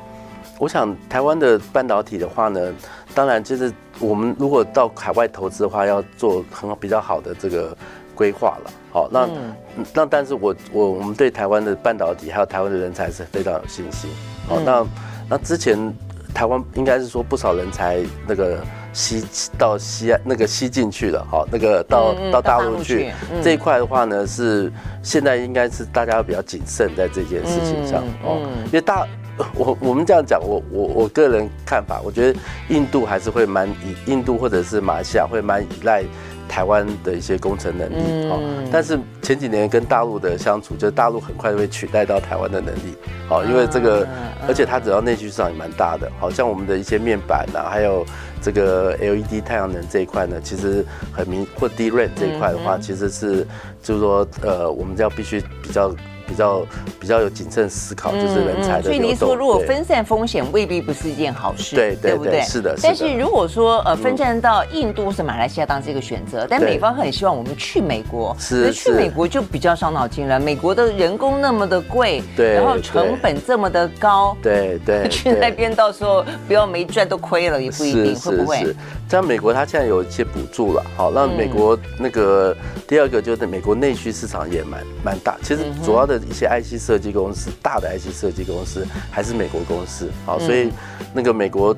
[0.60, 2.74] 我想台湾的半导体的话呢，
[3.14, 7.76] 当然就是我们如果到海外投资的话，要做很好比较好的这个
[8.16, 8.72] 规划了。
[8.92, 9.56] 好，那、嗯、
[9.94, 14.10] 那但是我我我们对台湾的半导体还有台湾的人才是非常有信心。
[14.48, 14.86] 好，那
[15.28, 15.94] 那之前
[16.34, 18.60] 台湾应该是说不少人才那个
[18.94, 19.26] 吸
[19.58, 21.26] 到西安那个吸进去了。
[21.30, 23.12] 好，那个到到大陆去
[23.44, 29.06] 这一块的话呢，是现在应该是大家比较谨慎在这件事情上哦，因为大。
[29.56, 36.04] 我我们这样讲，我我我个人看法，我觉得印度还是会蛮以印度或者是马来西亚会蛮依赖
[36.48, 38.40] 台湾的一些工程能力哦。
[38.72, 42.96] 但是前几年跟大陆的相处，就是大陆很快就会取代到台湾的能力，
[43.28, 44.08] 好，因为这个，
[44.48, 48.06] 而且它主要内需市场也蛮大的，好像我们的一些面板啊，还有
[48.40, 53.48] 这个 LED 太阳能这一块呢，其实很明或 DRAM 这一块的话，其实是
[53.82, 55.92] 就是说呃，我们要必须比较。
[56.28, 56.66] 比较
[57.00, 58.84] 比较有谨慎思考，就是人才的、嗯嗯。
[58.84, 62.42] 所以你说，如果分散风险，未必不是一件好事，对，对，对，对不对？
[62.42, 62.76] 是的。
[62.82, 70.40] 但是如果说呃，分散到印度或是马来西亚当这个选择，但美方很希望我们去美国，是去美国就比较伤脑筋了。
[70.40, 78.76] 美国的人工那么的贵，对，然后成本这么的高，对对， 去那边到时候不要没赚都亏了，也不一定会不会。
[79.10, 82.56] 像美国，它现在有一些补助了，好，那美国那个
[82.88, 86.13] 第二个就是美国内需市场也蛮蛮大，其实主要的。
[86.20, 90.72] 一些 IC 设计公司，大的 IC 设计公司还是美国公司，好，所以
[91.14, 91.76] 那个美国，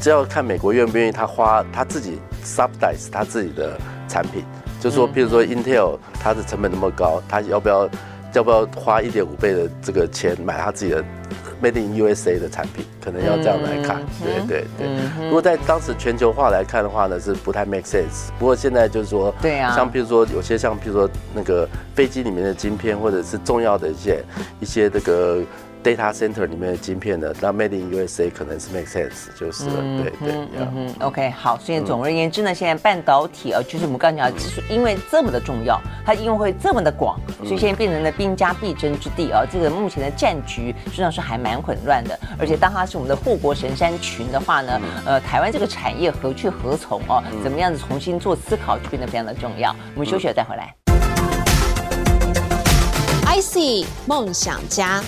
[0.00, 4.44] 只要看美国愿不愿意他花他自己 subsidize 他自己的产品，
[4.80, 7.88] 就说，譬如说 Intel 它的成本那么高，他要不要
[8.34, 11.04] 要不要花一点五倍的这个钱买他自己的
[11.64, 14.86] ？Made in USA 的产品，可能要这样来看，对对对。
[15.24, 18.28] 如果在当时全球化来看的话呢，是不太 make sense。
[18.38, 24.22] 不过现在就是说，对啊，像比如说有些像比如说那个飞机里面的晶片，或者是重要的一些
[24.60, 25.40] 一些这个。
[25.84, 39.44] Data Center 里面的晶片呢，那 Made in USA 可能是 make sense，就是了，嗯、对对嗯嗯 OK，好，所以总而言之呢，现在半导体啊，就是我们刚才讲的，就是因为这么的重要，它应用会这么的广，所以现在变成了兵家必争之地啊。
[39.44, 47.22] 这个目前的战局实际上是还蛮混乱的，而且当它是我们的护国神山群的话呢，呃，台湾这个产业何去何从哦？
[47.42, 49.76] 怎么样子重新做思考就变得非常的重要。
[49.94, 50.74] 我们休息了再回来。
[53.26, 55.02] IC 梦想家。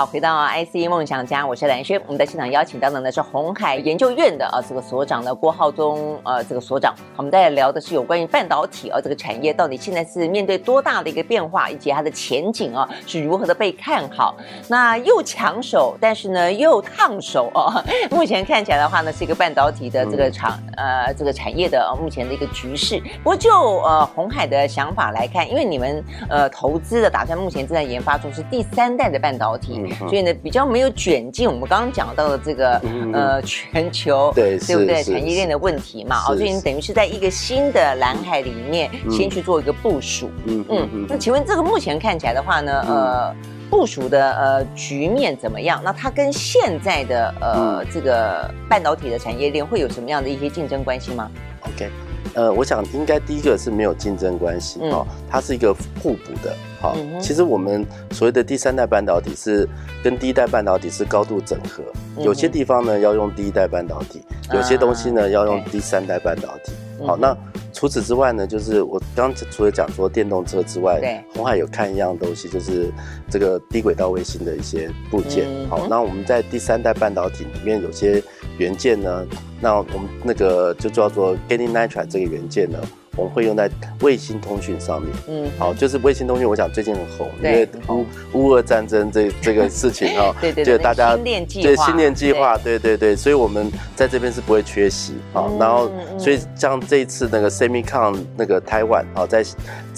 [0.00, 2.00] 好，回到 IC 梦想家，我是蓝轩。
[2.06, 6.94] 我们在现场邀请到的呢是红海研究院的啊这个所长的郭浩宗呃这个所长。
[7.18, 14.34] 我们在聊的是有关于半导体啊这个产业到底现在是面对多大的一个变化，以及它的前景啊是如何的被看好。
[14.68, 17.84] 那又抢手，但是呢又烫手啊。
[18.10, 22.98] 目前看起来的话呢是一个半导体的这个厂呃这个产业的目前的一个局势。
[23.22, 23.50] 不过就
[23.82, 29.89] 呃红海的想法来看，因为你们呃投资的打算目前正在研发中是第三代的半导体。
[29.98, 32.80] 所以呢，比较没有卷进我们刚刚讲到的这个
[33.12, 36.16] 呃全球 对对不对产业链的问题嘛？
[36.28, 40.30] 哦，所以你等于是在一个新的蓝海里面先去做一个部署。
[40.46, 41.06] 嗯嗯。
[41.08, 43.34] 那请问这个目前看起来的话呢，呃，
[43.70, 45.80] 部署的呃局面怎么样？
[45.84, 51.30] 那它跟现在的呃这个半导体的产业链会有什么样的一些竞争关系吗
[51.62, 51.88] ？OK。
[52.34, 56.54] 呃，我想应该第一个是没有竞争关系哦，它是一个互补的。
[56.80, 59.68] 好，其实我们所谓的第三代半导体是
[60.02, 61.82] 跟第一代半导体是高度整合，
[62.22, 64.22] 有些地方呢要用第一代半导体，
[64.54, 66.72] 有些东西呢要用第三代半导体。
[67.06, 67.36] 好，那
[67.72, 72.90] 除此之外呢，就是我刚除了讲说电动车之外，红海有看一样东西，就是
[73.30, 75.46] 这个低轨道卫星的一些部件。
[75.68, 78.22] 好，那我们在第三代半导体里面有些
[78.58, 79.26] 元件呢。
[79.62, 82.78] 那我们那个就叫做 gallium nitride 这个元件呢，
[83.20, 85.12] 我们会用在卫星通讯上面。
[85.28, 95.12] 嗯，好，就是卫星通讯，我想最近很红，因为乌乌俄战争这这个事情哈， 对对对，就大家对新年计划，对对对，所以我们在这边是不会缺席。
[95.34, 99.44] 啊，然后所以像这一次那个 Semicon 那个台湾，啊，在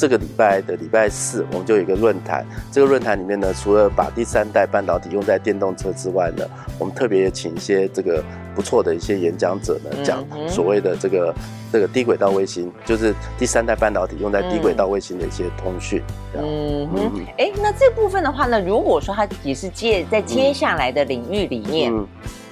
[0.03, 2.45] 这个礼拜的礼拜四，我们就有一个论坛。
[2.73, 6.45] 这个论坛里面呢，除了把第三代半导体用在电动车之外呢，
[6.77, 8.21] 我们特别也请一些这个。
[8.55, 11.35] 不错的一些演讲者呢，讲所谓的这个
[11.73, 16.03] 这个低轨道卫星，就是第三代半导体用在低轨道卫星的一些通讯。
[16.37, 21.91] 嗯哼，哎，那这部分的话呢，如果说它也是接在接下来的领域里面，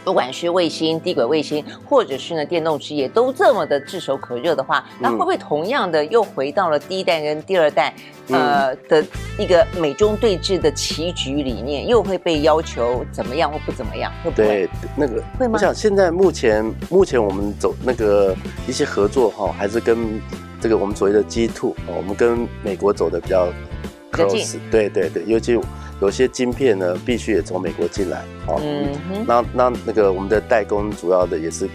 [0.04, 7.92] 不管是卫星、低轨卫星，或者是呢电动事业，都这么的炙手可热的话，那会不会同样的又回到了第一代跟第二代，
[8.28, 9.04] 嗯、呃的
[9.38, 14.10] 一个美中对峙的棋局里面，又会被要求怎么样或不怎么样？
[14.24, 14.44] 会不会？
[14.44, 15.52] 对，那个会吗？
[15.54, 18.34] 我想现在目前目前我们走那个
[18.66, 20.20] 一些合作哈，还是跟
[20.60, 23.48] 这个我们所谓的 G two，我们跟美国走的比较
[24.10, 25.60] close，对对对，尤其。
[26.00, 31.68] 有些晶片呢，必须也从美国进来，哦，嗯，那那那个我们的代工主要的也是，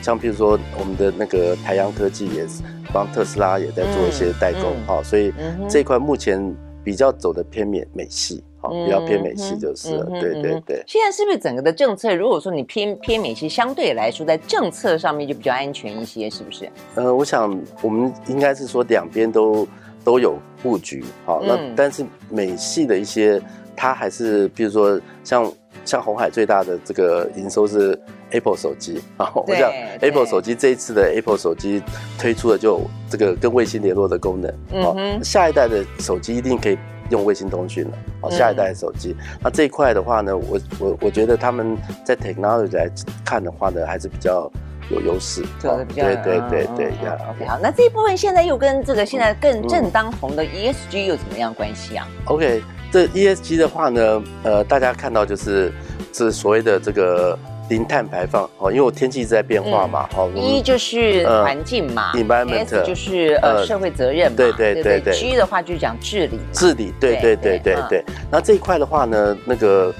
[0.00, 5.32] 像譬如说我们的那个台阳科技也是帮特斯拉也在做一些代工，哈、嗯，所以
[5.68, 10.84] 这一块目前比较走的偏美美系，好，比较偏美系就是了，对对对。
[10.86, 16.70] 现在是不是整个的政策，如果说你偏偏美系，相对来说在政策上面就比较安全一些，是不是？
[16.94, 19.66] 呃，我想我们应该是说两边都
[20.04, 23.42] 都有布局，好，那但是美系的一些。
[23.76, 25.52] 它还是，比如说像
[25.84, 27.98] 像红海最大的这个营收是
[28.30, 31.82] Apple 手机啊， 我想 Apple 手机这一次的 Apple 手机
[32.18, 32.80] 推出的就
[33.10, 34.50] 这个跟卫星联络的功能，
[34.84, 36.78] 哦、嗯，下一代的手机一定可以
[37.10, 42.88] 用卫星通讯了，哦，下一代的手机，嗯、那这一块的话呢，我我我觉得他们在 technology 来
[43.24, 44.50] 看的话呢，还是比较
[44.90, 46.88] 有优势，对对对对。
[47.30, 52.62] OK，好，那这一部分现在又跟这个现在更正当红的 ESG 有怎么样关系啊？OK。
[52.92, 55.72] 这 ESG 的话呢，呃，大家看到就是
[56.12, 57.36] 这所谓的这个
[57.70, 68.04] 零碳排放哦，因为我天气一直在变化嘛，好、嗯，一就是环境嘛，environment 就是呃社会责任嘛，对对对对，G 的话就是讲治理，治理，对对对对对。
[68.30, 69.90] 那这一块的话呢，那个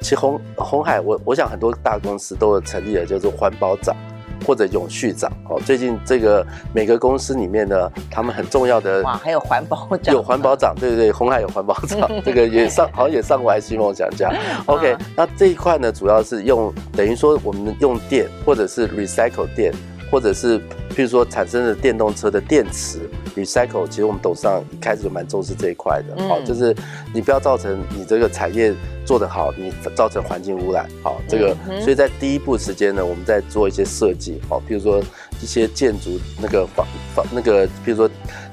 [0.00, 3.96] 其实红红海，我我想很多大公司都有成立了，叫做环保长。
[4.42, 5.30] 或者永续长。
[5.48, 14.32] 哦，最近这个每个公司里面呢，他们很重要的哇，还有环保长，有环保长，对对对，红海有环保长， 这个也上好像也上过 IC 梦想家。
[14.66, 19.72] OK，那这一块呢，主要是用等于说我们用电或者是 recycle 电，
[20.12, 23.00] 或者是譬如说产生的电动车的电池
[23.34, 26.72] recycle，其实我们董事长一开始就蛮重视这一块的，好，就是
[27.12, 28.72] 你不要造成你这个产业。
[29.04, 35.02] 做得好，你造成环境污染，好，这个，所以在第一步时间呢，我们在做一些设计，好，譬如说
[35.42, 38.08] 一些建筑那个房房那个，譬如说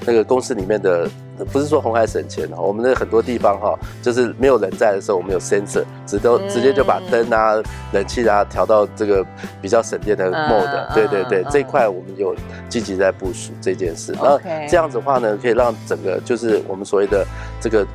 [0.08, 1.08] 那个公司里面的，
[1.45, 7.56] 不是说红海省钱，我们的很多地方哈，就是没有人在的时候，我们有 sensor，直都直接就把灯啊、
[7.93, 9.25] 冷气啊调到这个
[9.62, 12.36] 比较省电的 mode，对对对，这一块我们有
[12.67, 17.25] 积极在部署这件事，那这样子的话呢，可以让整个就是我们所谓的
[17.62, 17.86] 这个。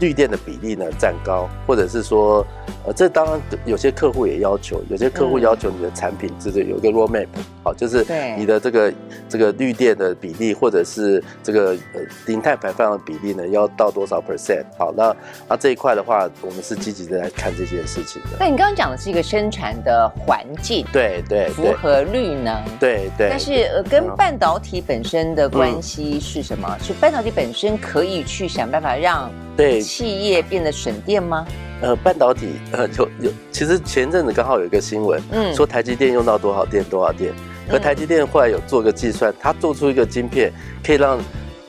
[0.00, 2.46] 绿电的比例呢占高，或者是说，
[2.86, 7.26] 呃，这当然有些客户也要求，有些客户要求你的产品就是有一个 roadmap，
[7.68, 8.04] 好，就是
[8.38, 8.92] 你的这个
[9.28, 14.64] 这个绿电的比例，或者是这个呃零碳排放的比例呢，要到多少 percent？
[14.78, 15.14] 好，那
[15.46, 18.28] 那这一块的话，我们是积极的来看这件事情的。
[18.40, 23.28] 那你刚刚讲的是一个生产的环境，对对，符合绿能，对对。
[23.28, 26.74] 但是呃，跟半导体本身的关系是什么？
[26.82, 29.30] 是半导体本身可以去想办法让。
[29.58, 31.44] 对企业变得省电吗？
[31.80, 37.32] 呃，半导体呃有有，其实前阵子刚好有一个新闻，嗯，说台积电用到多少电多少电，
[37.68, 40.52] 可台积电后来有做个计算，它做出一个晶片
[40.84, 41.18] 可以让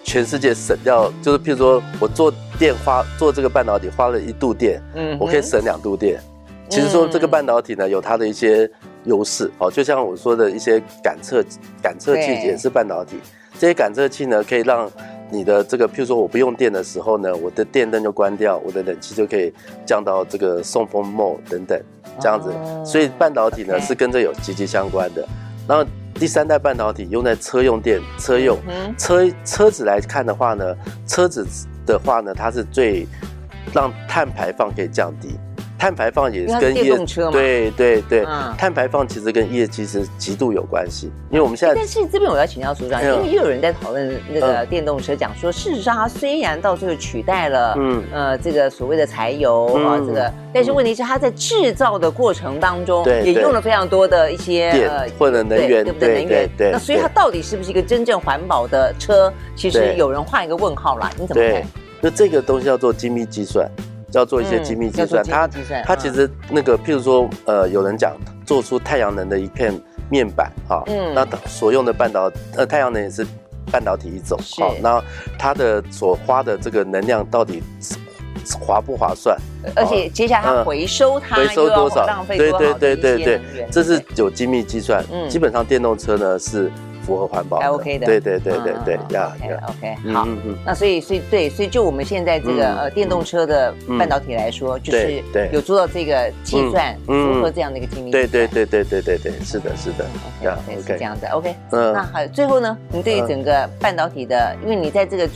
[0.03, 6.19] 全世界省掉，就是譬如说我做电花做这个半导体花了一度电，嗯，我可以省两度电。
[6.69, 8.69] 其实说这个半导体呢有它的一些
[9.05, 11.43] 优势，哦，就像我说的一些感测
[11.81, 13.17] 感测器也是半导体，
[13.59, 14.89] 这些感测器呢可以让。
[15.31, 19.53] 你的这个，譬如说我不用电的时候呢，我的电灯就关掉，我的冷气就可以
[19.85, 21.79] 降到这个送风 mode 等等，
[22.19, 22.51] 这样子。
[22.83, 25.23] 所以半导体呢是跟这有息息相关的。
[25.69, 28.57] 然后第三代半导体用在车用电、车用
[28.97, 31.45] 车车子来看的话呢，车子
[31.85, 33.07] 的话呢，它是最
[33.71, 35.37] 让碳排放可以降低。
[35.79, 38.25] 碳排放也是跟电动车嘛，对对对，
[38.57, 41.09] 碳排放其实跟业绩是极度有关系。
[41.31, 56.15] 因为我们现在，但是这边我要请教组长，因为又有人在讨论那个电动车，讲说事实上它虽然到最后取代了，嗯呃这个所谓的柴油啊这个，但是问题是它在制造的过程当中，也用了非常多的一些电或者能源，对不对？
[56.15, 56.71] 能源，对。
[56.73, 59.31] 那所以它到底是不是一个真正环保的车？
[59.55, 61.09] 其实有人画一个问号啦。
[61.17, 61.63] 你怎么看？
[62.01, 63.69] 那这个东西要做精密计算。
[64.13, 65.47] 要做一些精密计算，它
[65.85, 69.73] 它其实那个，譬如说，呃，有人讲做出太阳能的一片
[70.09, 73.25] 面板，哈，嗯，那所用的半导，呃，太阳能也是
[73.71, 75.03] 半导体一种，好，那
[75.37, 77.61] 它的所花的这个能量到底
[78.59, 79.37] 划不划算？
[79.75, 82.25] 而且接下来它回收它，回收多少？
[82.27, 86.71] 对对对对对，这是有精密计算，嗯，基本上电动车呢是。
[87.09, 88.05] 符合环保还 OK 的。
[88.05, 89.35] 对对对对对，呀
[89.67, 90.27] ，OK，好，
[90.63, 98.11] 那所以所以对，所以就我们现在这个呃电动车的半导体来说，就是有做到这个计算符合这样的一个精密。
[98.11, 100.05] 对对对对对对对，是的，是的
[100.43, 101.55] ，OK，是这样的，OK。
[101.71, 105.27] 嗯，那还有最后呢，你对于整个半导体的，因为你在这个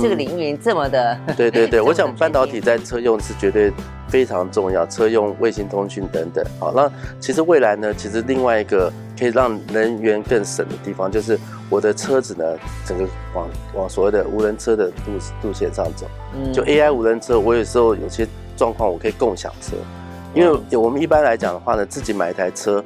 [0.00, 3.70] 这个领域这么的，对对对， 我想半导体在车用是绝对。
[4.10, 6.44] 非常重要，车用卫星通讯等等。
[6.58, 6.90] 好，那
[7.20, 12.44] 其实未来呢，其实另外一个可以让能源更省的地方，就是我的车子呢，
[12.86, 16.06] 整个往往所谓的无人车的路路线上走。
[16.34, 19.76] 嗯，就 AI 无人车，我有时候有些状况，我可以共享车，
[20.34, 22.82] 因为我们一般来讲的话呢，自己买一台车。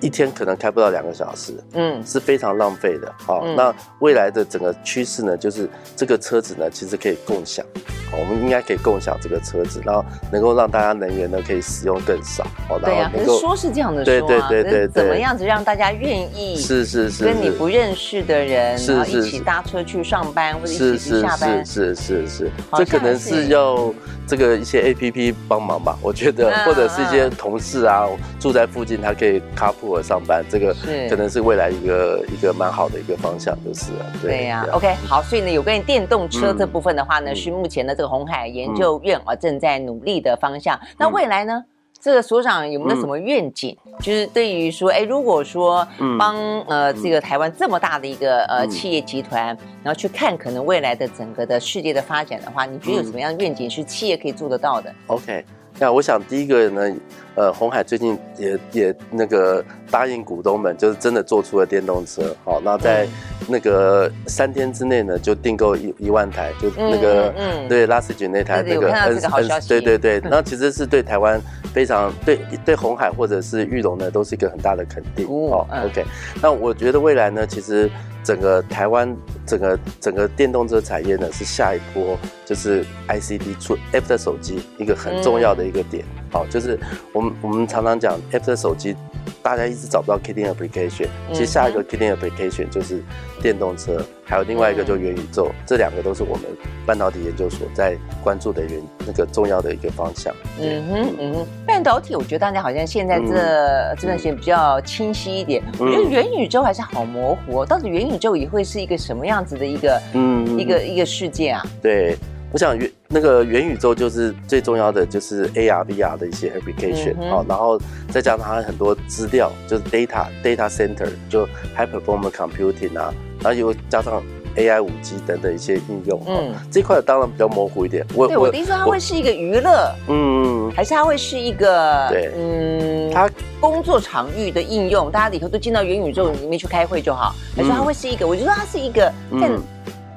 [0.00, 3.12] 一天可能开不到两个小时，嗯，是非常浪费的。
[3.24, 7.64] 好，那未来的整个趋势呢，就是这个车子呢，其实可以共享。
[8.10, 12.44] 好，我们应该可以共享这个车子，然后能够让大家能源呢可以使用更少。
[12.68, 16.56] 哦，对啊，可是说是这样的说，对对对对，怎么样子让大家愿意？
[16.56, 23.92] 是是是，跟你不认识的人，然后一起搭车去上班或者一起去下班，是是是，这可能是要
[24.26, 28.06] 这个一些 APP 帮忙吧，我觉得，或者是一些同事啊，
[28.38, 30.74] 住在附近，他可以 carpool 上班，这个
[31.08, 34.12] 可能是未来一个一个蛮好的一个方向，就是了。
[34.22, 40.78] 对呀，OK，好，所以呢，有关于电动车这部分的话呢，是目前的这个红海研究院啊正在努力的方向。
[40.98, 41.64] 那未来呢，
[41.98, 43.76] 这个所长有没有什么愿景？
[44.00, 45.86] 就是对于说，哎，如果说
[46.18, 46.36] 帮
[46.68, 49.46] 呃这个台湾这么大的一个呃企业集团，
[49.82, 55.44] 然后去看可能未来的整个的世界的发展的话，你觉得有什么样的愿景是企业可以做得到的？OK。
[55.78, 56.96] 那我想第一个呢，
[57.34, 63.06] 呃，红海最近也也那个答应股东们，就是真的做出了电动车，好，那在
[63.46, 71.40] 那个三天之内呢，就订购一一万台，就那个嗯，对，拉斯吉那台那个 N N，对对对，那其实是对台湾
[71.74, 76.04] 非常对对红海或者是玉龙呢，都是一个很大的肯定，哦，OK，
[76.40, 77.90] 那我觉得未来呢，其实。
[78.26, 79.16] 整个台湾
[79.46, 86.04] 整个整个电动车产业呢，是下一波就是 ICT 出 F 的手机一个很重要的一个点。
[86.32, 86.76] 好，就是
[87.12, 88.96] 我们我们常常讲 F 的手机。
[89.42, 93.00] 大家一直找不到 kitting application，其实下一个 kitting application 就是
[93.40, 96.44] 电动车，还有另外一个就元宇宙，这两个都是我们
[96.84, 100.34] 半导体研究所在关注的元那个重要的一个方向。
[100.60, 111.64] 嗯哼嗯哼，半导体我觉得大家好像现在这这段时间比较清晰一点，我觉得元宇宙还是好模糊哦，到底元宇宙也会是一个什么样子的一个嗯一个一个世界啊？
[111.82, 112.16] 对。
[112.52, 121.44] 我想元那个元宇宙就是最重要的，就是 AR、VR 的一些 application，好，然后再加上它很多资料，就是 data data center，就
[121.76, 123.12] high performance computing 啊，
[123.42, 124.22] 然后又加上
[124.56, 128.04] AI、五 G 等等一些应用，嗯，这块当然比较模糊一点。
[128.14, 133.30] 我对我的意思说，它会是一个娱乐，嗯，还是它会是一个对，嗯，它
[133.60, 138.26] 工作场域的应用，大家以后都进到元宇宙里面去开会就好，还是它会是一个？
[138.26, 139.50] 我就说它是一个在。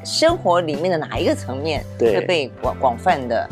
[0.06, 3.48] 生活里面的哪一个层面会被广广泛的？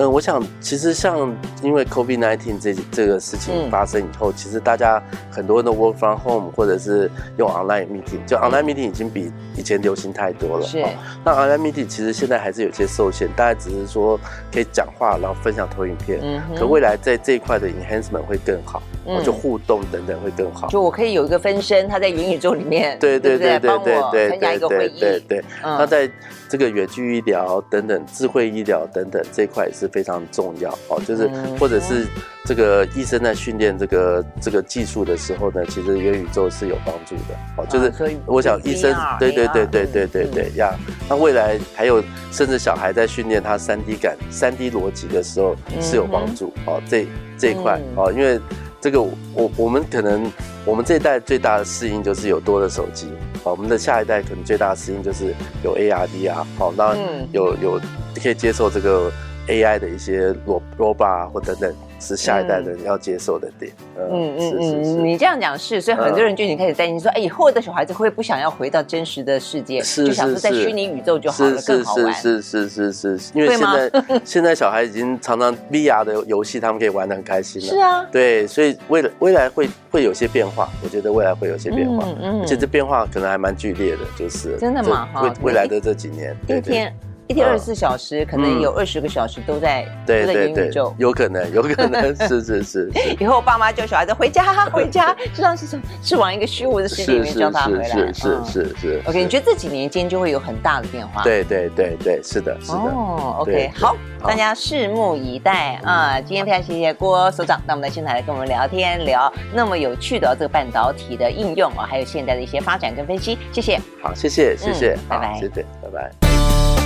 [0.00, 1.30] 嗯、呃，我想其实像
[1.62, 10.66] 因为 COVID-19 这这个事情发生以后，嗯、其实大家很多人都 work from home 或者是用 online meeting，就 online meeting 已经比以前流行太多了。
[10.66, 10.88] 是、哦。
[11.22, 14.18] 那 online meeting 其实现在还是有些受限，大家只是说
[14.50, 16.18] 可以讲话，然后分享投影片。
[16.22, 16.40] 嗯。
[16.56, 20.66] 可未来在这一块的 enhancement 会更好，嗯、就互动等等会更好。
[20.68, 24.98] 就我可以有一个分身，他在元宇宙里面，对对对对对对对，参加一个会议。
[24.98, 25.44] 对对。
[25.62, 26.10] 那在
[26.48, 29.89] 这个远距医疗等等，智慧医疗等等这一块也是。
[29.90, 31.28] 非常重要哦，就是
[31.58, 32.06] 或者是
[32.44, 37.66] 这个医生在训练这个这个技术的时候呢，其实元宇宙是有帮助的哦。
[37.68, 37.92] 就是
[38.26, 40.74] 我想医生，对对对对对对对呀。
[41.08, 46.80] 那未来还有甚至小孩在训练他三 D 感、三 D 逻辑的时候是有帮助哦。
[46.88, 47.06] 这
[47.38, 48.40] 这一块哦，因为
[48.80, 50.30] 这个我我们可能
[50.64, 53.08] 我们这一代最大的适应就是有多的手机，
[53.44, 56.96] 我们的下一代可能最大的适应就是有 AR、VR 好，那
[57.32, 57.80] 有有
[58.22, 59.10] 可以接受这个。
[59.48, 60.34] AI 的一些
[60.78, 63.72] robot 或等等，是下一代人要接受的点。
[63.98, 72.12] 嗯嗯嗯，你这样讲是，所以很多人就已经开始担心说，哎，以后的小孩子会不想要回到真实的世界，就想说在虚拟宇宙就好了，更好玩。
[72.14, 73.90] 是是是是是，因为现在
[74.24, 77.68] 现在小孩已经常常 VR 的游戏，他们可以玩的很开心了。
[77.68, 82.06] 是啊，对，所以未来未来会会有些变化，我觉得未来会有些变化，
[82.40, 85.08] 而且这变化可能还蛮剧烈的，就是真的吗？
[85.22, 86.94] 未未来的这几年，一天。
[87.30, 92.90] 一天二十四小时，可能有二十个小时都在都在元宇宙，有可能， 有可能是是是。
[93.20, 95.82] 以后爸妈叫小孩子回家回家， 知道是什么？
[96.02, 97.86] 是往一个虚无的世界里面叫他回来。
[97.86, 99.02] 是是是是。
[99.06, 101.22] OK，你觉得这几年间就会有很大的变化？
[101.22, 102.78] 对对对对，是的，是的。
[102.78, 103.94] 哦，OK，好，
[104.26, 106.20] 大家拭目以待啊！
[106.20, 113.38] 今天非常谢谢郭所长，那我们来现场来跟我们聊天，聊那么有趣的这个半导体的应用啊，还有现在的一些发展跟分析。
[113.52, 113.80] 谢谢。
[114.02, 116.39] 好，谢谢谢谢，拜拜，谢谢，拜拜。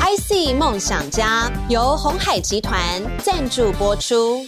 [0.04, 4.46] IC 梦想家由红海集团赞助播出。